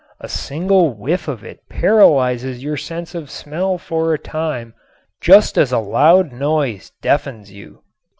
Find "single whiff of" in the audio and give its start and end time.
0.27-1.43